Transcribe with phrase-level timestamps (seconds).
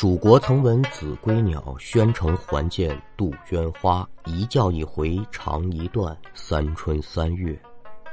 [0.00, 4.08] 蜀国曾闻子规鸟，宣城还见杜鹃花。
[4.24, 7.54] 一叫一回长一段，三春三月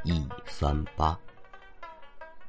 [0.04, 1.18] 一三八。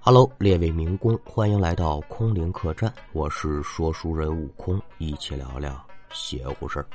[0.01, 6.87] Hello，列位民工，欢迎来到空灵客栈，我是说书人悟空，一起聊聊邪乎事儿。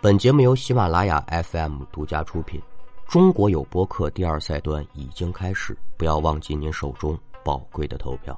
[0.00, 2.60] 本节目由喜马拉雅 FM 独家出品。
[3.06, 8.36] 中国有播客第二赛段已经开始，不要忘记您手中宝贵的投票。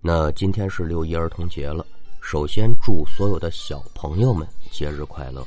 [0.00, 1.84] 那今天是六一儿童节了，
[2.20, 5.44] 首先祝所有的小朋友们节日快乐。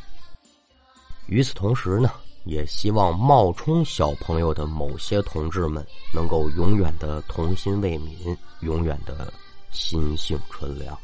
[1.27, 2.11] 与此同时呢，
[2.43, 9.31] 也希望冒充小朋友的某些同志们能够永远的童心未泯，永远的
[9.71, 10.99] 心性纯良。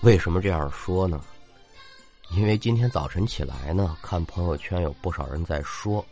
[0.00, 1.20] 为什么这样说呢？
[2.32, 6.04] 因为今天早晨起来呢，看朋友圈有不少人在说，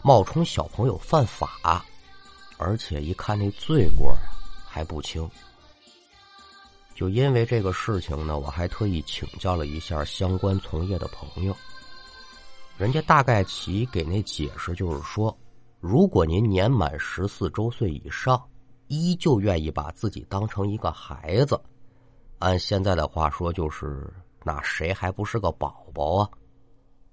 [0.00, 1.84] 冒充小朋友犯法，
[2.56, 4.40] 而且一看那罪过啊。
[4.74, 5.28] 还不轻，
[6.94, 11.54] 就因为这个事情呢，我还特意请教了一下相关从业的朋友。
[12.78, 15.36] 人家大概其给那解释就是说，
[15.78, 18.42] 如果您年满十四周岁以上，
[18.88, 21.60] 依旧愿意把自己当成一个孩子，
[22.38, 24.10] 按现在的话说，就是
[24.42, 26.30] 那谁还不是个宝宝啊？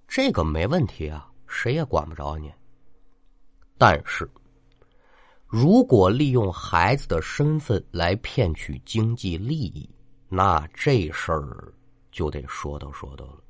[0.07, 2.49] 这个没问题啊，谁也管不着你。
[3.77, 4.29] 但是。
[5.49, 9.89] 如果利用孩子的身份来骗取经济利益，
[10.27, 11.73] 那这事儿
[12.11, 13.41] 就得说道说道了。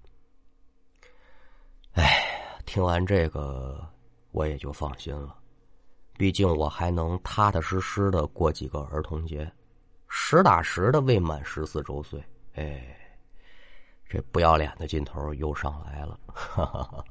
[1.95, 2.23] 哎，
[2.65, 3.85] 听完这个
[4.31, 5.35] 我也就放心了，
[6.17, 9.51] 毕竟我还能踏踏实实的过几个儿童节，
[10.07, 12.23] 实打实的未满十四周岁。
[12.53, 12.97] 哎，
[14.07, 16.17] 这不要脸的劲头又上来了。
[16.27, 17.03] 哈哈哈。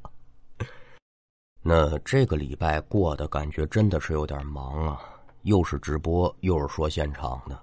[1.60, 5.00] 那这个礼拜过的感觉真的是有点忙啊，
[5.42, 7.60] 又是直播，又是说现场的，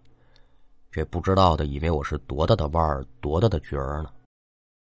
[0.91, 4.11] 这不知道的以为我是多大的腕儿，多大的角儿呢。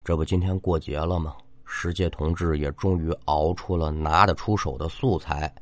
[0.03, 1.35] 这不今天过节了吗？
[1.65, 5.53] 世界同志也终于熬出了拿得出手的素材，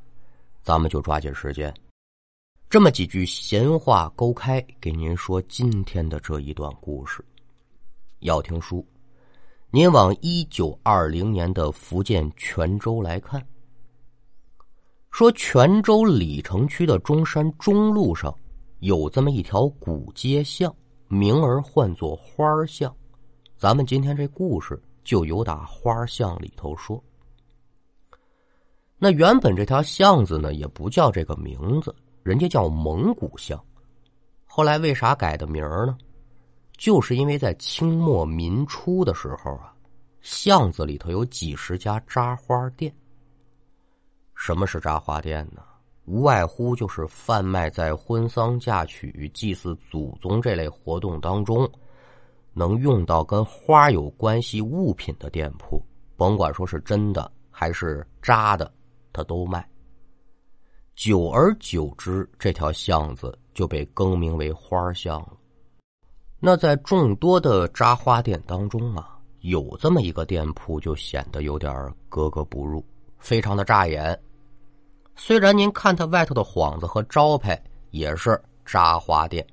[0.62, 1.74] 咱们就抓紧时间，
[2.70, 7.24] 这么几句闲话勾开，给您说今天的这一段故事。
[8.20, 8.86] 要听书。
[9.74, 13.42] 您往一九二零年的福建泉州来看，
[15.12, 18.36] 说泉州鲤城区的中山中路上
[18.80, 20.76] 有这么一条古街巷，
[21.08, 22.94] 名儿唤作花巷。
[23.56, 27.02] 咱们今天这故事就由打花巷里头说。
[28.98, 33.58] 那原本这条巷子呢，也不叫这个名字，人家叫蒙古巷。
[34.46, 35.98] 后来为啥改的名儿呢？
[36.78, 39.74] 就是因为在清末民初的时候啊，
[40.22, 42.94] 巷子里头有几十家扎花店。
[44.36, 45.62] 什么是扎花店呢？
[46.06, 51.70] 无外乎就是贩卖在婚丧嫁娶、祭祀祖宗这类活动当中
[52.54, 55.82] 能用到跟花有关系物品的店铺，
[56.18, 58.74] 甭管说是真的还是扎的，
[59.14, 59.66] 他都卖。
[60.96, 65.38] 久而久之，这条巷子就被更名为花巷了。
[66.44, 71.72] 那在众多的扎花店当中啊，有这么一个店铺就显得有点
[72.10, 72.84] 格格不入，
[73.20, 74.20] 非常的扎眼。
[75.16, 79.46] 虽然您看它外头的幌子和招牌也是扎花店，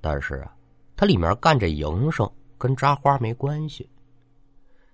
[0.00, 0.56] 但是啊，
[0.96, 2.26] 它里面干这营生
[2.56, 3.86] 跟扎花没关系，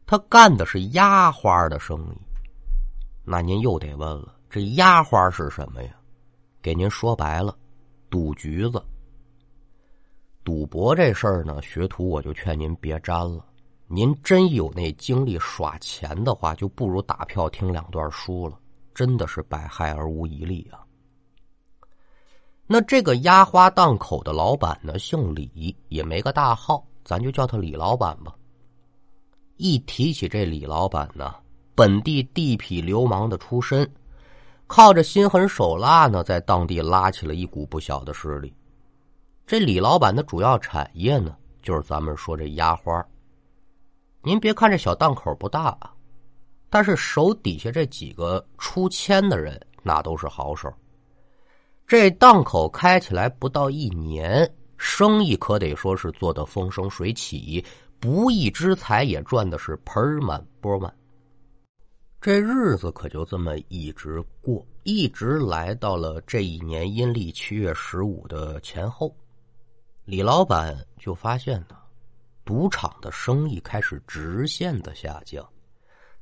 [0.04, 2.20] 他干的是压花的生意。
[3.22, 5.90] 那您又得问了，这压花是什么呀？
[6.60, 7.56] 给您说白了，
[8.10, 8.82] 赌橘子。
[10.44, 13.42] 赌博这事儿呢，学徒我就劝您别沾了。
[13.86, 18.58] 您真有那精力耍钱的话，就不如打票听两段书了，
[18.94, 20.84] 真的是百害而无一利啊。
[22.66, 28.34] 那这个压花档口的老板呢，姓李，也没个大号，咱就叫他李老板吧。
[29.56, 31.34] 一提起这李老板呢，
[31.74, 33.90] 本地地痞流氓的出身，
[34.66, 38.52] 靠着心狠手辣呢，在当地拉起了一股不小的势力。
[39.46, 43.06] 这李老板的主要产业呢，就是咱们说这压花。
[44.22, 45.78] 您别看这小档口不大，
[46.70, 50.72] 但是手底下这几个出千的人，那都是好手。
[51.86, 57.62] 这档口开起来不到一年，生意可得说是做得风生水起，
[58.00, 60.90] 不义之财也赚的是盆满钵满。
[62.18, 69.14] 这日子可就这么一直过，一直来到了这一年阴历七月十五的前后。
[70.04, 71.76] 李老板就发现呢，
[72.44, 75.42] 赌场的生意开始直线的下降。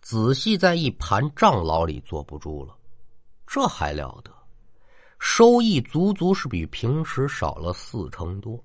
[0.00, 2.76] 仔细在一盘账牢里坐不住了，
[3.46, 4.32] 这还了得？
[5.18, 8.62] 收益足足是比平时少了四成多。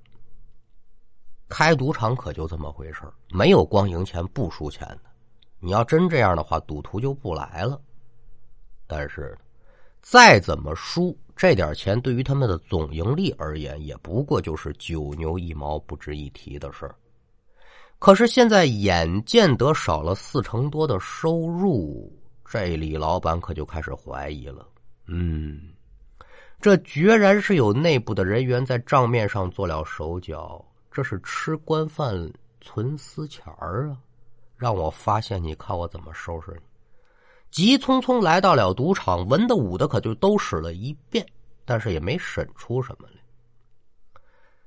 [1.48, 5.10] 开赌场可就这么回事没有光赢钱不输钱的。
[5.60, 7.82] 你要真这样的话，赌徒就不来了。
[8.86, 9.38] 但是，
[10.10, 16.96] 再怎么输，这点钱对于他们的总盈利而言，也不过就是九牛一毛、不值一提的事儿。
[18.00, 22.10] 可是现在眼见得少了四成多的收入，
[22.50, 24.66] 这李老板可就开始怀疑了。
[25.08, 25.74] 嗯，
[26.62, 32.32] 这决然是有内部的人员在账面上做了手脚，这是吃官饭
[32.62, 33.98] 存私钱儿啊！
[34.56, 36.77] 让我发现，你看我怎么收拾你！
[37.50, 41.26] 急匆匆来到了赌场，文的武的可就都使了一遍，
[41.66, 43.16] 但是也没审出什么来。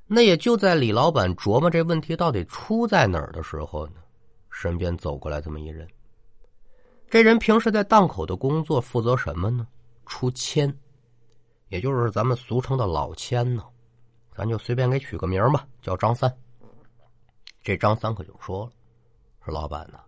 [0.06, 4.00] 那也就在李老板琢磨这问题到底出在哪儿的时候呢，
[4.50, 5.86] 身边走过来这么一人。
[7.08, 9.66] 这人平时在档口的工作负责什么呢？
[10.06, 10.72] 出签，
[11.68, 13.64] 也就是咱们俗称的老千呢。
[14.34, 16.32] 咱就随便给取个名吧，叫张三。
[17.62, 18.72] 这张三可就说了
[19.44, 19.98] ：“说老板呢，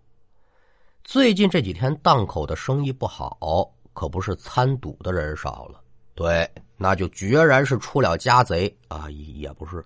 [1.04, 5.82] 最近这几天档口的生意不好，可不是参赌的人少了。
[6.14, 9.84] 对，那就决然是出了家贼啊，也不是。”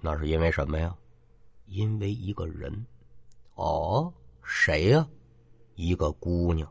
[0.00, 0.94] 那是因为什么呀？
[1.66, 2.86] 因为一个人，
[3.54, 4.12] 哦，
[4.42, 5.06] 谁呀？
[5.74, 6.70] 一个姑娘。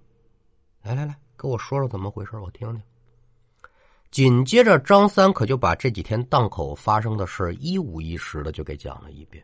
[0.81, 2.81] 来来来，给我说说怎么回事，我听听。
[4.11, 9.43] 紧接着，张三可就把这几天档口发生的事一五一十的就给讲了一遍。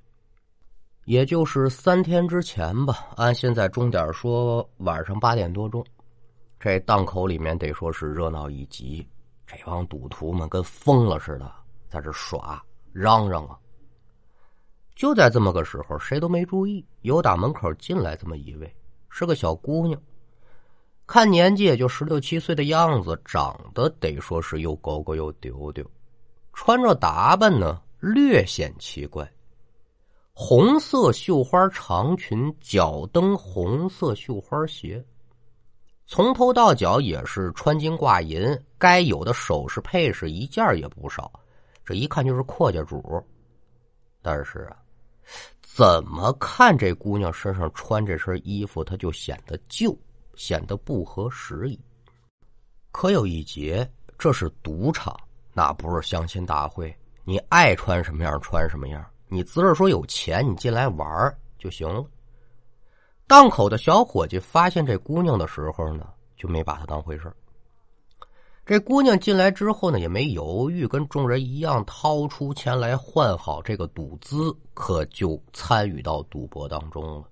[1.09, 5.83] 也就是三天之前吧，按现在钟点说，晚上八点多钟，
[6.59, 9.03] 这档口里面得说是热闹一极，
[9.47, 11.51] 这帮赌徒们跟疯了似的，
[11.87, 12.63] 在这耍
[12.93, 13.57] 嚷嚷啊。
[14.95, 18.71] 就在这么个时候，谁都没注意，有打门口进来这么一位，
[19.09, 19.99] 是个小姑娘，
[21.07, 25.83] 看年纪也就十六七岁的样子，长得得说是又高高又丢丢，
[26.53, 29.27] 穿着打扮呢略显奇怪，
[30.41, 35.03] 红色绣花长裙，脚蹬红色绣花鞋，
[36.07, 41.29] 从头到脚也是穿金挂银，该有的首饰配饰一件也不少，
[41.83, 43.21] 这一看就是阔家主，
[44.21, 44.77] 但是啊。
[45.61, 49.93] 怎么看这姑娘身上穿这身衣服，她就显得旧，
[50.35, 51.77] 显得不合时宜。
[52.93, 53.87] 可有一节，
[54.17, 55.13] 这是赌场，
[55.51, 56.95] 那不是相亲大会。
[57.25, 62.03] 你爱穿什么样穿什么样，你自个说有钱，你进来玩就行了。
[63.27, 67.31] 档口的小伙计发现这姑娘的时候呢，就没把她当回事
[68.65, 77.23] 这姑娘进来之后呢，也没犹豫，跟众人一样掏出钱来换好这个赌资，可就参与到赌博当中了。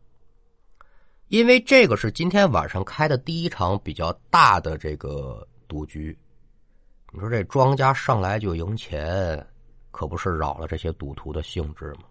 [1.28, 6.18] 因为这个是今天晚上开的第一场比较大的这个赌局，
[7.12, 9.46] 你说这庄家上来就赢钱，
[9.98, 12.04] 可不是扰了这些赌徒的兴致吗？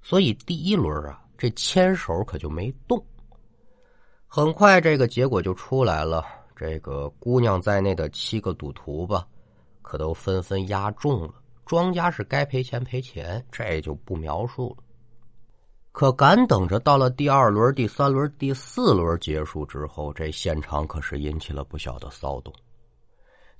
[0.00, 3.04] 所以第一轮啊，这牵手可就没动。
[4.26, 6.24] 很快，这个结果就出来了。
[6.56, 9.28] 这个姑娘在内的七个赌徒吧，
[9.82, 11.34] 可都纷纷押中了。
[11.66, 14.82] 庄家是该赔钱赔钱，这就不描述了。
[15.92, 22.50] 可赶等着到了第二轮、第三轮、第四轮结束之后，这现场可是引起了不小的骚动。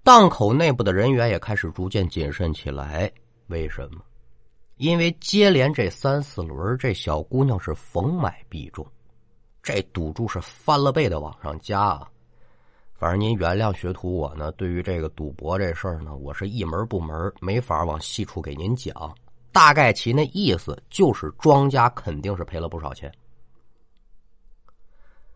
[0.03, 3.13] 档口内部的人员也开始逐渐谨慎起来。
[3.48, 4.00] 为什么？
[4.76, 8.86] 因为接连这三四轮，这小姑娘是逢买必中，
[9.62, 12.10] 这赌注是翻了倍的往上加啊！
[12.93, 19.15] 反正您原谅学徒我呢，对于这个赌博这事儿呢，我是一门不门，没法往细处给您讲。
[19.53, 23.10] 大概其那意思就是庄家肯定是赔了不少钱。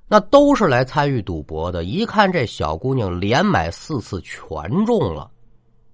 [0.06, 5.30] 那都是来参与赌博的，一看这小姑娘连买四次全中了，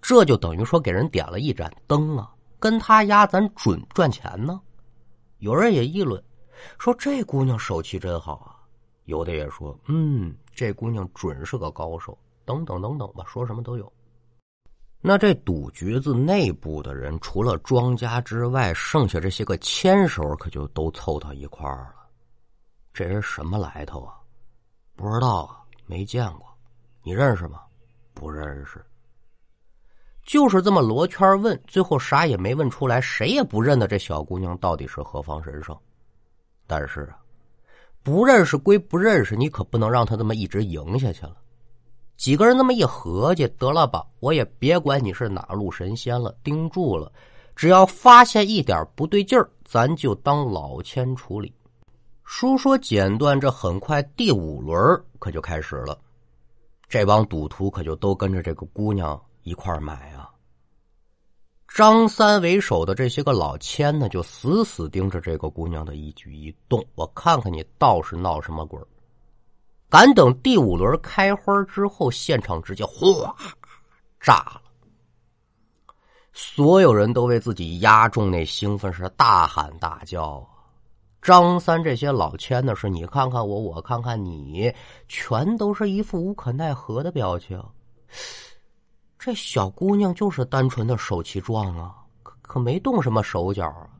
[0.00, 2.32] 这就等于说给人点了一盏灯啊！
[2.58, 4.60] 跟他压咱准赚钱呢。
[5.38, 6.22] 有人也议论
[6.78, 8.56] 说这姑娘手气真好啊，
[9.04, 10.34] 有的也说嗯。
[10.54, 13.92] 这姑娘准是个高手，等等等等吧，说什么都有。
[15.02, 22.06] 那这赌局子内部的人，除了庄家之外，剩下这些个牵手可就都凑到一块儿了。
[22.94, 24.16] 这人什么来头啊？
[24.94, 26.46] 不知道啊，没见过。
[27.02, 27.60] 你认识吗？
[28.14, 28.82] 不认识。
[30.26, 35.74] 就是这么罗圈问，最后啥也没问出来，谁也不认得这小姑娘到底是何方神圣。
[36.66, 37.16] 但是啊。
[38.02, 41.36] 不认识归不认识，你可不能让他这么一直赢下去了。
[42.16, 47.10] 几个人那么一合计，得了吧，我也别管你是哪路神仙了，盯住了，
[47.56, 51.52] 只要发现一点不对劲儿，咱就当老千处理。
[52.22, 54.78] 书说简短，这很快第五轮
[55.18, 55.98] 可就开始了，
[56.88, 60.28] 这帮赌徒可就都跟着这个姑娘一块买啊。
[61.68, 68.80] 张三为首的这些个老千呢，就死死盯着这个姑娘的一举一动，我看看你倒是闹什么鬼
[69.88, 73.36] 赶等第五轮开花之后，现场直接哗
[74.18, 74.62] 炸了，
[76.32, 80.44] 所有人都为自己压中那兴奋是大喊大叫。
[81.22, 84.72] 张三这些老千呢，是你看看我，我看看你，
[85.08, 87.62] 全都是一副无可奈何的表情。
[89.26, 93.90] 这小姑娘就是单纯的手气壮啊，可可没动什么手脚啊。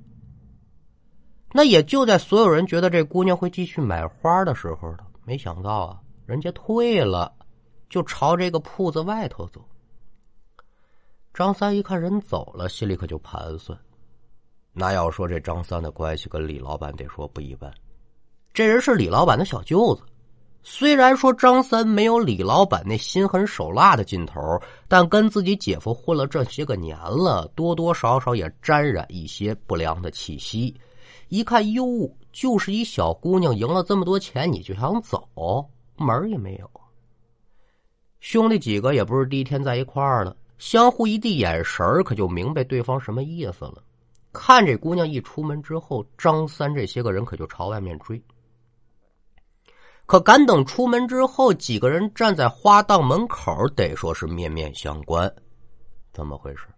[1.52, 7.34] 那也就在所有人觉得这姑娘会继续买花的时候呢，没想到啊，人家退了，
[7.90, 9.60] 就朝这个铺子外头走。
[11.34, 13.76] 张三一看人走了，心里可就盘算。
[14.72, 17.74] 那要说这张三的关系跟李老板得说不一般，
[18.54, 20.04] 这人是李老板的小舅子。
[20.68, 30.74] 虽然说张三没有李老板那心狠手辣的劲头，但跟自己姐夫混了这些个年了，多多少少也沾染一些不良的气息。
[31.28, 31.86] 一看哟，
[32.32, 35.24] 就是一小姑娘赢了这么多钱，你就想走，
[35.96, 36.68] 门也没有。
[38.18, 43.80] 兄弟几个也不是第一天在一块儿了，相互一递眼神可就明白对方什么意思了。
[44.32, 48.20] 看这姑娘一出门之后，张三这些个人可就朝外面追。
[50.06, 55.30] 可赶等出门之后，几个人站在花档门口，得说是面面相关。
[56.12, 56.68] 怎么回事？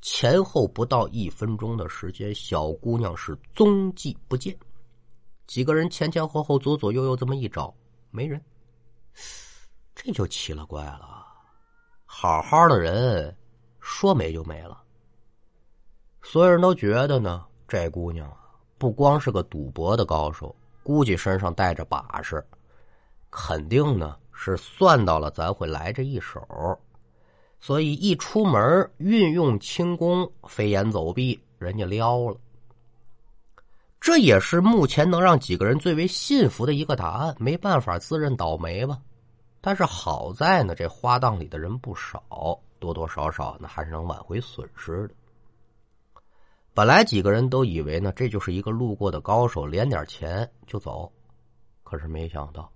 [0.00, 4.56] 前后不到一分钟的时间，小姑娘是踪迹不见。
[5.46, 7.74] 几个人前前后后、左左右右这么一找，
[8.10, 8.40] 没人。
[9.94, 11.26] 这就奇了怪了，
[12.04, 13.36] 好好的人，
[13.80, 14.82] 说没就没了。
[16.22, 18.30] 所有人都觉得呢，这姑娘，
[18.78, 20.54] 不光是个赌博的高手，
[20.86, 22.46] 估计身上带着把式，
[23.28, 26.40] 肯定呢是算到了咱会来这一手，
[27.58, 32.36] 所以一出门运用轻功飞檐走壁，人家撩了。
[34.00, 37.34] 这也是目前能让几个人最为信服的一个答案。
[37.36, 38.96] 没办法，自认倒霉吧。
[39.60, 42.22] 但是好在呢，这花档里的人不少，
[42.78, 45.14] 多多少少呢还是能挽回损失的。
[46.76, 51.10] 本来几个人都以为呢，这就是一个路过的高手，敛点钱就走。
[51.82, 52.70] 可是没想到，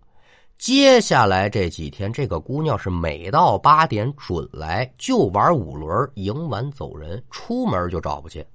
[0.56, 8.46] 接下来这几天，这个姑娘是每到八点准来，就玩五轮，赢完走人，出门就找不见。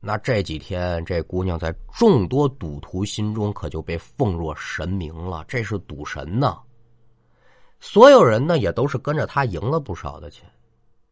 [0.00, 6.58] 那这几天，这姑娘在众多赌徒心中可就被奉若神明了，这是赌神呐！
[7.78, 10.50] 所有人呢，也都是跟着她赢了不少的钱。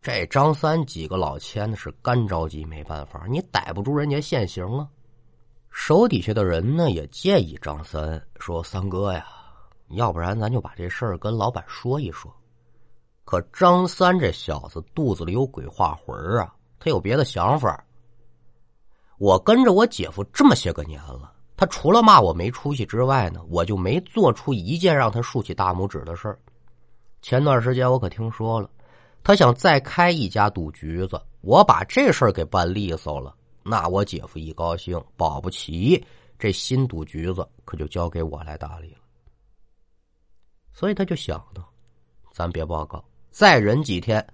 [0.00, 4.88] 这张三几个老千呢是干着急，没办法，你逮不住人家现行啊。
[5.71, 9.26] 手底下的人呢也建议张三说：“三哥呀，
[9.90, 12.33] 要不然咱就把这事儿跟老板说一说。”
[13.25, 17.85] 可张三这小子肚子里有鬼画魂啊，他有别的想法。
[19.19, 26.38] 我跟着我姐夫这么些个年了，他除了骂我没出息之外呢，我就没做出一件让他竖起大拇指的事儿。
[27.21, 28.71] 前段时间我可听说了。
[29.28, 36.02] 他想再开一家赌局子，我把这事儿给办利索了，那我姐夫一高兴，保不齐
[36.38, 39.00] 这新赌局子可就交给我来打理了。
[40.73, 41.62] 所以他就想呢，
[42.32, 44.26] 咱别报告，再忍几天，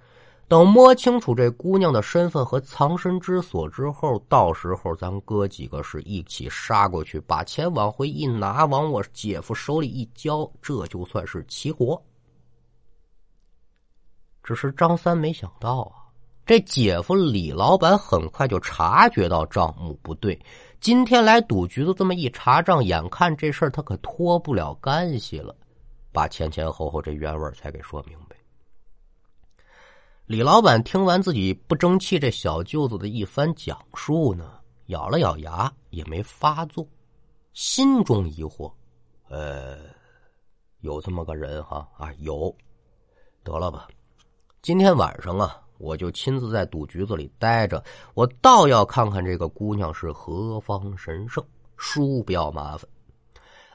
[0.46, 12.00] 等摸清楚这姑娘的身份和藏身之所之后，到时候咱哥几个是一起杀过去，把钱往回一拿，往我姐夫手里一交，这就算是齐活。
[14.44, 16.04] 只是张三没想到啊，
[16.44, 20.38] 这姐夫李老板很快就察觉到账目不对。
[20.80, 25.56] 今天来赌局子这么一查账，眼看这事儿他可脱不了干系了，
[26.12, 28.36] 把前前后后这原委才给说明白。
[30.26, 36.86] 李老板听完自己不争气这小舅子的一番讲述呢，咬了咬牙也没发作，
[37.54, 38.70] 心中疑惑：
[39.30, 39.78] 呃，
[40.80, 42.54] 有这么个人哈啊，有，
[43.42, 43.88] 得了吧。
[44.64, 51.44] 今天晚上啊，我就亲自在赌局子里待着，我倒要看看这个姑娘是何方神圣。
[51.76, 52.88] 输不要麻烦。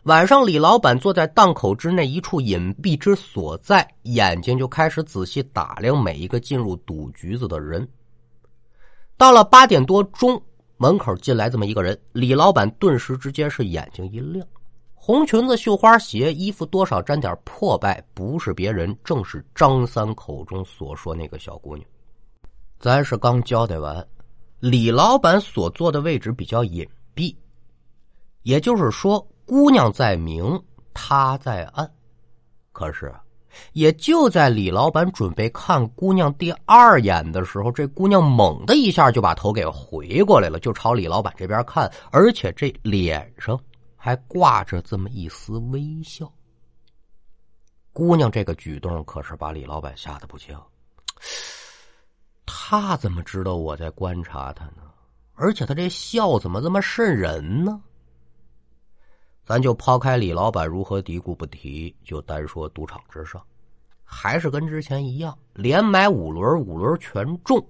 [0.05, 7.87] 晚上，李老板坐在档口之内一处隐蔽之所在，眼睛就开始仔细打量每一个进入赌局子的人。
[9.15, 10.41] 到了八点多钟，
[10.77, 14.43] 门口进来这么一个人，李老板顿时之间是眼睛一亮。
[15.01, 21.87] 红裙子、绣花鞋，衣服多少沾点破败，不是别人，正是张三口中所说那个小姑娘。
[22.79, 24.05] 咱是刚交代完，
[24.59, 27.33] 李老板所坐的位置比较隐蔽，
[28.43, 30.61] 也就是说，姑娘在明，
[30.93, 31.89] 他在暗。
[32.73, 33.11] 可是
[33.73, 43.59] 也就在李老板准备看姑娘第二眼的时候，这姑娘猛的一下就把头给回过来了，就朝李老板这边看，而且这脸上
[43.99, 46.31] 还挂着这么一丝微笑。
[47.91, 50.57] 姑娘这个举动可是把李老板吓得不轻。
[52.45, 54.83] 他怎么知道我在观察他呢？
[55.33, 57.81] 而且他这笑怎么这么瘆人呢？
[59.45, 63.41] 咱就抛开李老板如何嘀咕不提，就单说赌场之上，
[64.03, 67.61] 还是跟之前一样，连买五轮，五轮全中。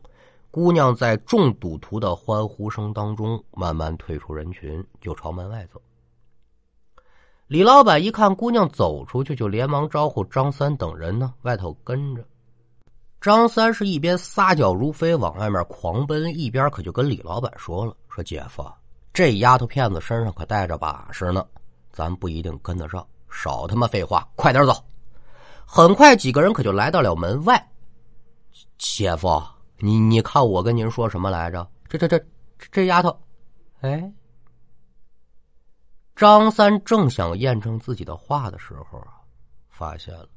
[0.52, 5.82] 姑娘在众赌徒的欢呼声当中慢慢退出人群，就朝门外走。
[7.50, 12.24] 李老板一看姑娘走出去，就连忙招呼张三等人呢，外头跟着。
[13.20, 18.64] 张三是一边撒脚如飞往外面狂奔，一边可就跟李老板说了：“说姐夫，
[19.12, 21.44] 这丫头片子身上可带着把式呢。”
[21.92, 24.86] 咱不一定跟得上，少他妈废话，快点走！
[25.66, 27.68] 很快，几个人可就来到了门外。
[28.78, 29.42] 姐夫，
[29.80, 31.68] 你你看我跟您说什么来着？
[31.88, 32.24] 这这这
[32.72, 33.20] 这丫头，
[33.82, 34.14] 哎，
[36.20, 39.24] 张三正想验证自己的话的时候啊，
[39.70, 40.28] 发现了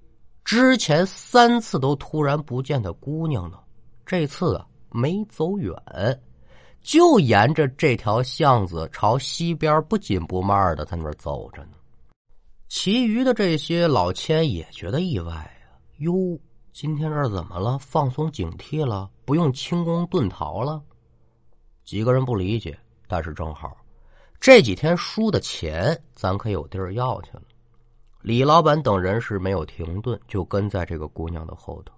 [0.45, 3.59] 之前三次都突然不见的姑娘呢，
[4.07, 5.75] 这次啊没走远。
[6.83, 11.73] 就沿着这条巷子朝西边不紧不慢的在那走着呢。
[12.69, 16.15] 其余的这些老千也觉得意外啊，哟，
[16.73, 17.77] 今天这怎么了？
[17.81, 20.81] 放松警惕了，不用轻功遁逃了？
[21.85, 23.77] 几个人不理解，但是正好
[24.43, 27.43] 这几天输的钱，咱可有地儿要去了。
[28.23, 31.95] 李老板等人是没有停顿，就跟在这个姑娘的后头，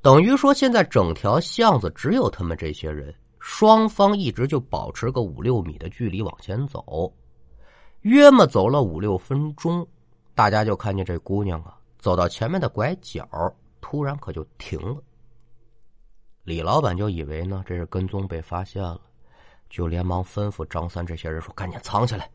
[0.00, 3.14] 等于说现在整条巷子只有他们这些人。
[3.40, 7.12] 双方一直就保持个五六米的距离往前走，
[8.00, 9.86] 约么走了五六分钟，
[10.34, 13.28] 大家就看见这姑娘啊走到前面的拐角，
[13.82, 14.96] 突然可就停了。
[16.42, 19.02] 李老板就以为呢这是跟踪被发现了，
[19.68, 22.30] 就连忙吩咐张三这些人说：“赶紧藏起来。”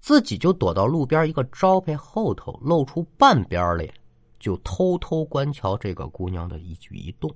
[0.00, 3.92] 自己就躲到路边一个招牌后头，露出半边脸，
[4.40, 7.30] 就偷偷观瞧这个姑娘的一举一动。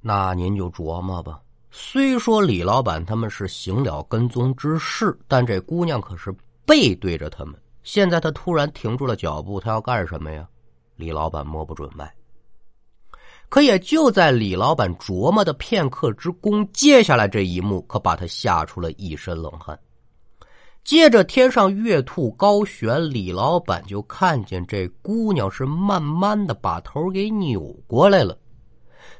[0.00, 1.40] 那您就琢磨吧。
[1.70, 6.34] 虽说李老板他们是行了跟踪之事，但这姑娘可是
[6.66, 7.54] 背对着他们。
[7.82, 10.48] 现在他突然停住了脚步，他要干什么呀？
[10.96, 12.12] 李老板摸不准脉。
[13.48, 19.78] 可也就在李老板琢磨的片刻之功，接下来这一幕可把他吓出了一身冷汗。
[20.84, 28.38] 接着天上月兔高悬，李老板就看见这姑娘是慢慢的把头给扭过来了。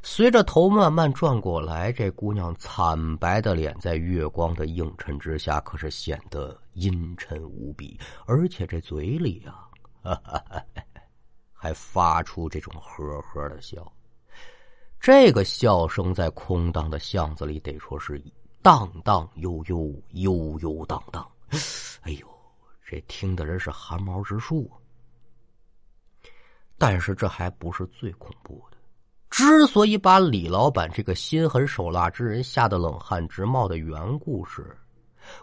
[0.03, 7.99] 随着头慢慢转过来，这姑娘惨白的脸在月光的映衬之下，可是显得阴沉无比。
[8.25, 9.69] 而且这嘴里啊，
[11.53, 13.91] 还发出这种呵呵的笑。
[15.01, 18.23] 这个笑声在空荡的巷子里，得说是
[18.61, 21.27] 荡荡悠悠，悠悠荡荡。
[22.03, 22.27] 哎呦，
[22.85, 24.77] 这听的人是汗毛直竖啊。
[26.77, 28.77] 但是这还不是最恐怖的。
[29.31, 34.77] 之所以把李老板这个心狠手辣之人吓得冷汗直冒的缘故是，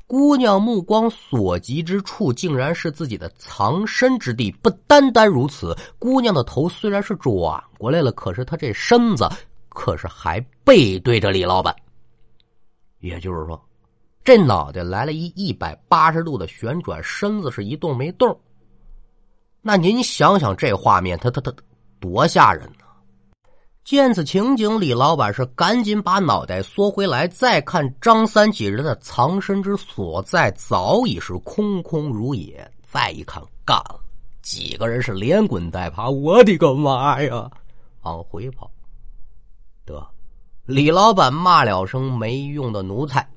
[0.08, 4.52] 姑娘目光所及之处竟然是自己的藏身之地。
[4.62, 9.28] 不单单如此，姑娘的头虽然是转过来了，可是她这身子
[9.70, 11.76] 可是还背对着李老板。
[13.00, 13.62] 也就是说，
[14.24, 18.40] 这脑袋来了一一百八十度的旋转，身子是一动没动。
[19.62, 21.54] 那您想想这画面，他他他
[22.00, 22.85] 多吓人呢！
[23.86, 32.68] 见此情景，李老板是赶紧把脑袋缩回来，再看张三几人的藏身之所在，早已是空空如也。
[32.82, 34.00] 再一看，干了！
[34.42, 37.48] 几个人是连滚带爬，我的个妈呀，
[38.02, 38.72] 往回跑。
[39.86, 40.04] 得，
[40.66, 43.30] 李老板骂了声没用的奴才。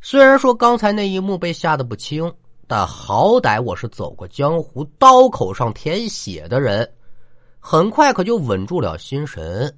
[0.00, 2.32] 虽然说刚才那一幕被吓得不轻，
[2.68, 6.88] 但好歹我是走过江湖、刀口上舔血的人。
[7.68, 9.76] 很快可就稳住了心神，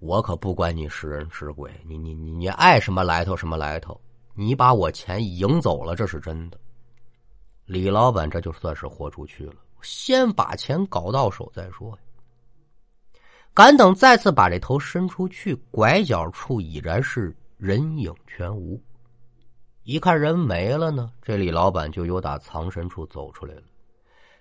[0.00, 3.98] 我可不管你是人是鬼，你你你你爱什么来头什么来头，
[4.34, 6.60] 你把我钱赢走了，这是真的。
[7.64, 11.98] 李老板这就算是豁出去了，先把钱搞到手再说呀。
[13.54, 18.78] 赶等再次把这头伸出去，拐角处已然是人影全无。
[19.84, 23.62] 一看人没了呢，这李老板就由打藏身处走出来了。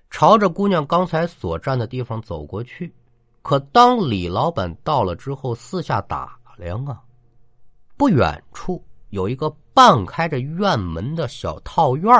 [0.09, 2.93] 朝着姑娘刚才所站的地方走过去，
[3.41, 7.01] 可当李老板到了之后，四下打量啊，
[7.95, 12.11] 不远处有一个半开着院门的小套院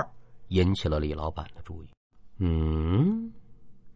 [0.50, 1.90] 引起了李老板的注意。
[2.38, 3.32] 嗯，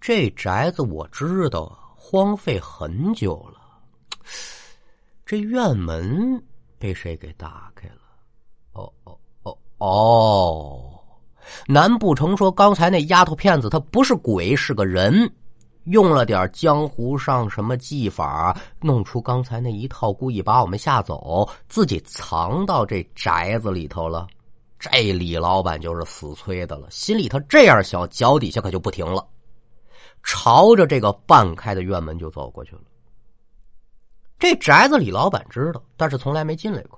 [0.02, 3.60] 这宅子我知道荒废很久了，
[5.26, 6.44] 这院门
[6.78, 8.02] 被谁给打开了？
[8.74, 10.93] 哦哦哦哦，
[11.68, 15.32] 难不成说刚才那丫头片子她不是鬼是个人？
[15.86, 24.26] 用了点江湖上什么技法，弄出刚才那一套，故意把我们吓走，自己藏到这宅子里头了。
[24.80, 29.28] 这李老板就是死催的了，心里头这样想，脚底下可就不停了，
[30.24, 32.82] 朝着这个半开的院门就走过去了。
[34.40, 36.98] 这宅子李老板知道，但是从来没进来过，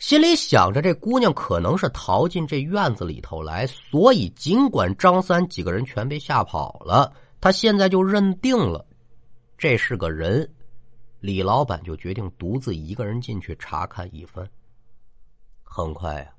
[0.00, 7.12] 心里想着这姑娘可能是逃进这院子里头来，所以尽管张三几个人全被吓跑了。
[7.38, 8.84] 他现在就认定了，
[9.58, 10.50] 这是个人，
[11.20, 14.48] 李老板就决定独自一个人进去查看一番。
[15.62, 16.32] 很快呀，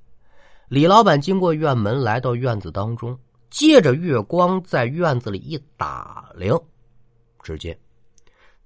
[0.67, 3.17] 李老板经过院门来到院子当中，
[3.51, 6.59] 借着月光在院子里一打量，
[7.43, 7.77] 只见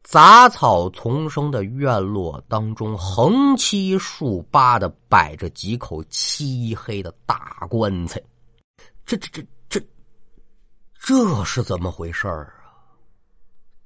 [0.06, 8.22] 杂草丛生的院落当中，横七竖八的摆着几口漆黑的大棺材，
[9.04, 9.44] 这这这。
[9.68, 9.84] 这
[11.02, 12.48] 这是怎么回事啊？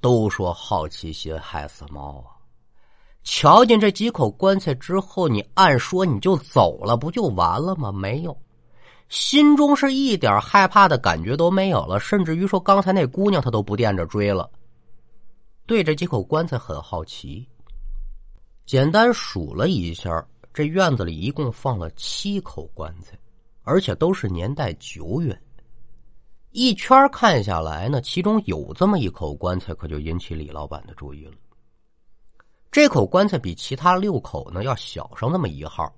[0.02, 2.36] 都说好奇心害死猫啊！
[3.24, 7.94] 瞧见这几口棺材之后，你按说你就走了，不就完了吗？
[7.94, 8.38] 没有，
[9.08, 14.50] 心中是一点害怕的感觉都没有了，甚至于说刚才那姑娘她都不惦着追了。
[15.70, 17.48] 对这几口棺材很好奇，
[18.66, 23.16] 简单数了一下，这院子里一共放了七口棺材，
[23.62, 25.40] 而且都是年代久远。
[26.50, 31.34] 一圈看下来呢，其中有这么一口棺材，可就引起李老板的注意了。
[32.72, 35.94] 这口棺材比其他六口呢要小上那么一号，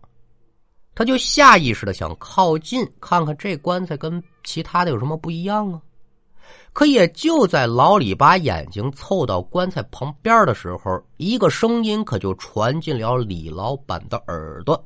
[0.94, 5.82] 他就下意识的想靠近看看这棺材跟其他的有什么不一样啊。
[6.74, 14.82] 可也就在老李把眼睛凑到棺材旁边的时候，一个声音可就传进了李老板的耳朵：“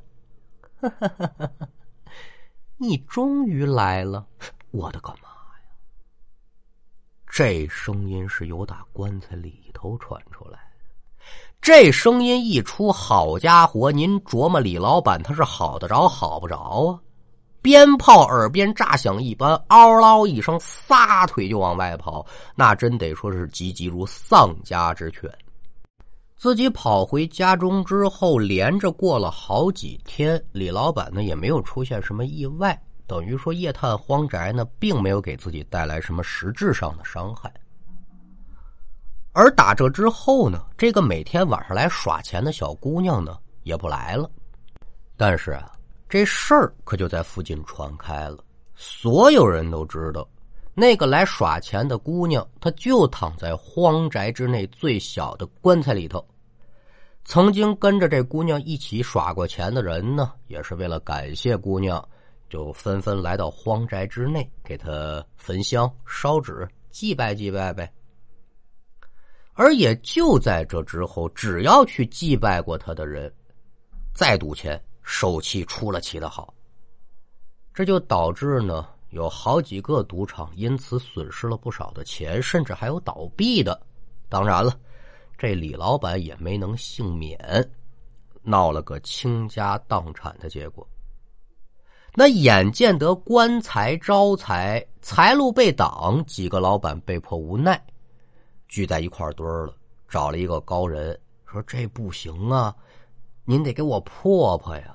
[2.78, 4.26] 你终于来了，
[4.72, 5.70] 我的个妈呀！”
[7.30, 10.66] 这声音是由打棺材里头传出来的。
[11.62, 17.00] 这声音一出，好家伙，您琢磨李老板他是好得着好不着啊？
[17.66, 22.24] 鞭炮耳边炸响一般，嗷嗷一声，撒腿就往外跑。
[22.54, 25.28] 那真得说是急急如丧家之犬。
[26.38, 32.80] 自己跑回家中之后，连着过了好几天，李老板呢也没有出现什么意外。
[33.08, 37.52] 等于说，夜探荒宅呢，并没有给自己带来什么实质上的伤害。
[39.34, 44.30] 而打这之后呢，这个每天晚上来耍钱的小姑娘呢，也不来了。
[45.18, 45.72] 但是啊，
[46.16, 48.38] 这事儿可就在附近传开了，
[48.74, 50.26] 所有人都知道，
[50.74, 56.26] 那个来耍钱的姑娘，她就躺在荒宅之内最小的棺材里头。
[57.26, 62.02] 曾经跟着这姑娘一起耍过钱的人呢，也是为了感谢姑娘。
[62.50, 67.92] 就纷纷来到荒宅之内，给她焚香烧纸，祭拜祭拜呗。
[69.52, 73.30] 而也就在这之后，只要去祭拜过他的人，
[74.14, 76.54] 再赌钱，手气出了奇的好。
[77.74, 83.80] 这就导致呢，有好几个赌场因此损失了不少的钱，甚至还有倒闭的。
[84.28, 84.78] 当然了，
[85.38, 87.70] 这李老板也没能幸免，
[88.42, 90.88] 闹了个倾家荡产的结果。
[92.14, 97.80] 那眼见得官财招财，财路被挡，几个老板被迫无奈，
[98.70, 99.76] 聚在一块堆了，
[100.08, 102.74] 找了一个高人，说这不行啊，
[103.44, 104.95] 您得给我破破呀。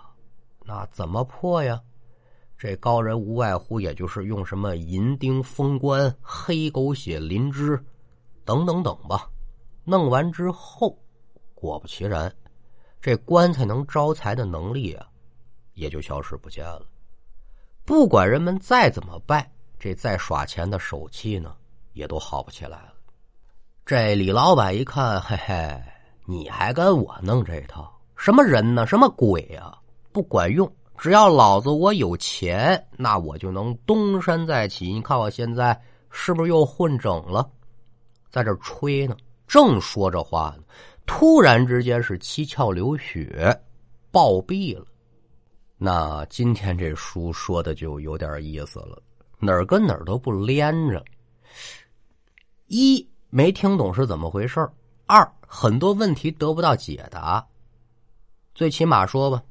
[0.70, 1.80] 那怎么破呀？
[2.56, 7.84] 这高人无外乎也就是用什么银钉封棺、黑狗血淋脂
[8.44, 9.28] 等等等吧。
[9.82, 10.96] 弄完之后，
[11.56, 12.32] 果不其然，
[13.00, 15.08] 这棺材能招财的能力啊，
[15.74, 16.86] 也就消失不见了。
[17.84, 21.56] 不管人们再怎么拜，这再耍钱的手气呢，
[21.94, 22.94] 也都好不起来了。
[23.84, 25.82] 这李老板一看，嘿嘿，
[26.26, 27.92] 你还跟我弄这套？
[28.14, 28.86] 什么人呢？
[28.86, 29.79] 什么鬼啊？
[30.12, 30.70] 不管用！
[30.98, 34.92] 只要老子我有钱，那我就能东山再起。
[34.92, 37.48] 你看我现在是不是又混整了？
[38.28, 40.64] 在这吹呢，正说着话呢，
[41.06, 43.58] 突然之间是七窍流血，
[44.10, 44.84] 暴毙了。
[45.78, 49.00] 那今天这书说的就有点意思了，
[49.38, 51.02] 哪儿跟哪儿都不连着。
[52.66, 54.68] 一没听懂是怎么回事
[55.06, 57.44] 二很多问题得不到解答。
[58.54, 59.42] 最起码说吧，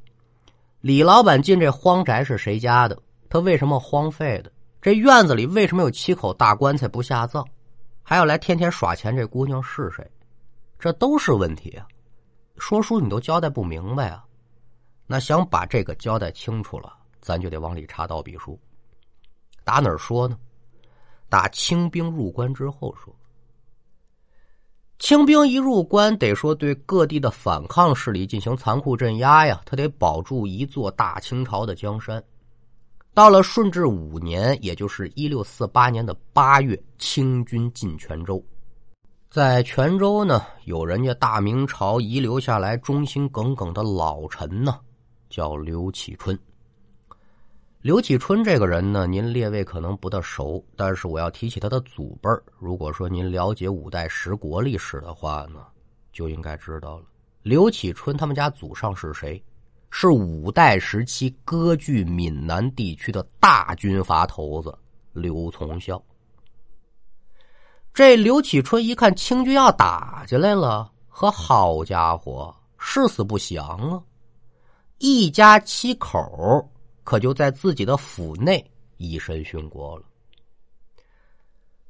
[0.82, 2.98] 李老板进这荒宅是谁家的？
[3.30, 4.52] 他为什么荒废的？
[4.82, 7.46] 这院子里为什么有七口大棺材不下葬？
[8.02, 10.10] 还要来天天耍钱，这姑娘是谁？
[10.80, 11.86] 这都是问题啊！
[12.58, 14.24] 说书你都交代不明白啊！
[15.06, 18.58] 那想把这个交代清楚了，咱就得往里插刀笔书。
[19.66, 20.40] 打哪儿说呢？
[21.28, 23.14] 打清兵入关之后说。
[25.00, 32.22] 清兵一入关，得说对各地的反抗势力进行残酷镇压呀，他得保住一座大清朝的江山。
[33.14, 38.44] 到了顺治五年，也就是一六四八年的八月，清军进泉州。
[39.32, 44.80] 在泉州呢，有人家大明朝遗留下来忠心耿耿的老臣呢，
[45.30, 46.38] 叫刘启春。
[47.82, 55.66] 刘启春这个人呢，您列位可能不大熟，但是我要提起他的祖辈如果说您了解五代十国历史的话呢，
[56.12, 57.06] 就应该知道了。
[57.42, 59.42] 刘启春他们家祖上是谁？
[59.92, 64.78] 是五代时期割据闽南地区的大军阀头子
[65.14, 66.04] 刘从孝。
[67.94, 74.04] 这刘启春一看清军要打进来了，和好家伙，誓死不降啊！
[74.98, 76.70] 一家七口。
[77.10, 78.64] 可就在自己的府内
[78.98, 80.04] 以身殉国了。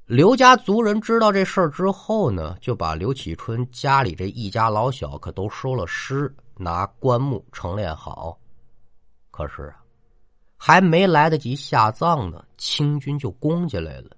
[0.06, 8.40] 刘家族人知道这事儿之后呢，就把刘启春家里这一家老小可都收了尸，拿棺木陈列好。
[9.30, 9.84] 可是啊，
[10.56, 14.12] 还没来得及下葬呢，清军就攻进来了。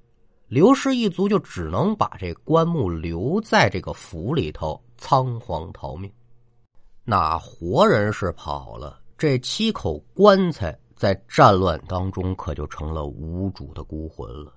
[0.49, 6.13] 刘氏一族就只能把这棺木留在这个府里头，仓皇逃命。
[7.03, 10.77] 那活人是跑了，这七口棺材。
[11.01, 14.53] 在战乱当中，可就成了无主的孤魂了。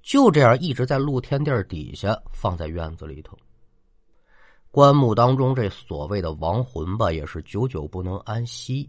[0.00, 3.36] 就这样，一直在露天地底下放在院子里头。
[4.70, 8.88] 棺木当中这所谓的亡魂吧，也是久久不能安息。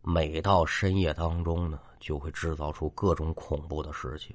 [0.00, 4.34] 每到深夜当中呢，就会制造出各种恐怖的事情。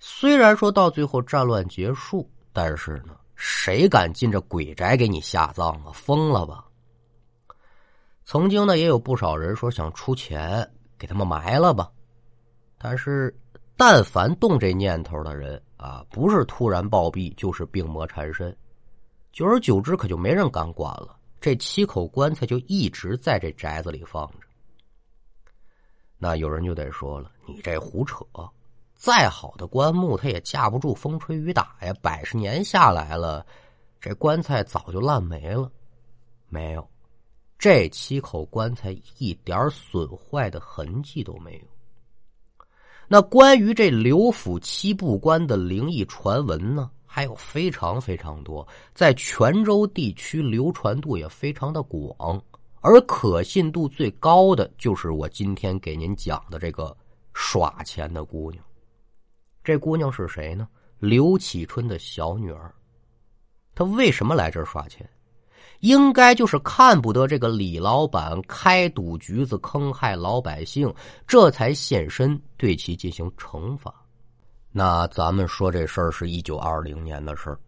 [0.00, 5.92] 虽然说到最后战乱结束，但是呢，谁敢进这鬼宅给你下葬啊？
[5.94, 6.66] 疯了吧！
[8.24, 10.68] 曾经呢，也有不少人说想出钱。
[10.98, 11.90] 给他们埋了吧，
[12.78, 13.34] 但是
[13.76, 18.56] 但凡动这念头的人啊，不是突然暴毙，就是病魔缠身，
[19.32, 21.16] 久而久之，可就没人敢管了。
[21.40, 24.46] 这七口棺材就一直在这宅子里放着。
[26.18, 28.24] 那有人就得说了：“你这胡扯！
[28.94, 31.92] 再好的棺木，它也架不住风吹雨打呀。
[32.00, 33.46] 百十年下来了，
[34.00, 35.70] 这棺材早就烂没了。”
[36.48, 36.88] 没有。
[37.58, 42.66] 这七口棺材一点损坏的痕迹都没有。
[43.08, 52.42] 那关于这刘府七步棺的灵异传闻呢，还有非常非常多，在泉州地区流传度也非常的广，
[52.80, 56.94] 而可信度最高的就是我今天给您讲的这个
[57.32, 58.62] 耍钱的姑娘。
[59.62, 60.68] 这姑娘是谁呢？
[60.98, 62.74] 刘启春的小女儿。
[63.74, 65.08] 她为什么来这儿耍钱？
[65.80, 70.92] 应该就是看不得这个李老板开赌局子坑害老百姓，
[71.26, 73.94] 这才现身对其进行惩罚。
[74.72, 77.58] 那咱们说这事儿是一九二零年的事儿，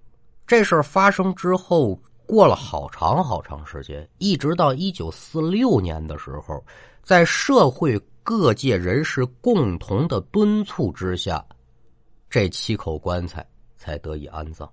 [0.46, 6.62] 这事儿发生之后过了好长好长时间，一直到一九四六年的时候，
[7.02, 11.42] 在社会各界人士共同的敦促之下，
[12.28, 13.46] 这七口棺材
[13.78, 14.70] 才得以安葬。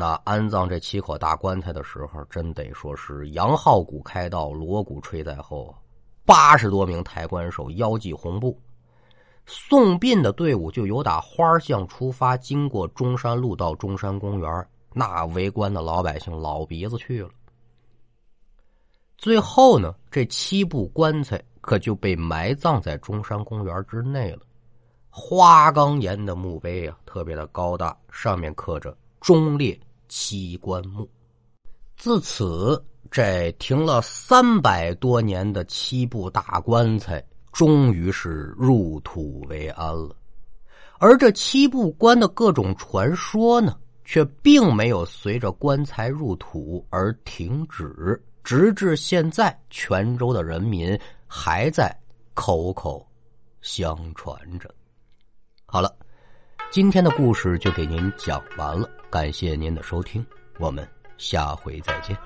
[0.00, 5.76] 那安葬这七口大棺材的时候，真得说是杨浩鼓开道，锣鼓吹在后，
[6.24, 8.58] 八十多名抬棺手腰系红布，
[9.44, 17.28] 送殡的队伍就由打花巷出发，经过中山路到中山公园，那围观的老百姓老鼻子去了。
[19.18, 24.38] 最后呢，这七部棺材可就被埋葬在中山公园之内了。
[25.10, 28.96] 花岗岩的墓碑啊，特别的高大，上面刻着。
[29.20, 29.78] 忠烈
[30.10, 31.08] 七棺木，
[31.96, 40.14] 自此这停了三百多年的七部大棺材，终于是入土为安了。
[40.98, 51.96] 而这七部棺的各种传说呢，却并没有随着棺材入土而停止，直至现在，泉州的人民还在
[52.34, 53.06] 口口
[53.62, 54.68] 相传着。
[55.66, 55.96] 好了。
[56.72, 60.24] 今天的故事就给您讲完了，感谢您的收听，
[60.58, 62.16] 我们下回再见。